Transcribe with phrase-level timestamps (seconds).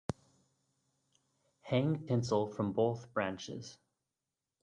[1.61, 3.77] Hang tinsel from both branches.